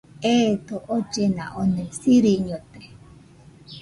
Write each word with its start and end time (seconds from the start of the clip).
Eedo 0.33 0.77
ollena 0.95 1.45
oni 1.63 1.83
siriñote. 1.99 2.83